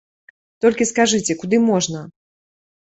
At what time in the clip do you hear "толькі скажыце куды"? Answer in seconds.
0.65-1.63